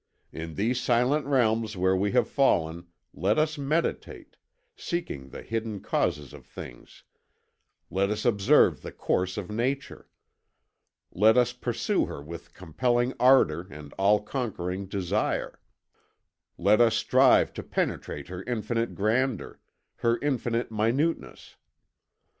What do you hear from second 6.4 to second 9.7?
things; let us observe the course of